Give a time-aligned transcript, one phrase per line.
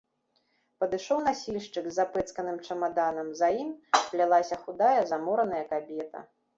[0.83, 3.71] Падышоў насільшчык з запэцканым чамаданам, за ім
[4.09, 6.31] плялася худая, замораная кабета.